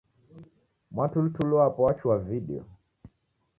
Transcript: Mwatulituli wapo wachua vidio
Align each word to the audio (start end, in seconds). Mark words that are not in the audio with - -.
Mwatulituli 0.91 1.53
wapo 1.55 1.83
wachua 1.83 2.17
vidio 2.19 2.65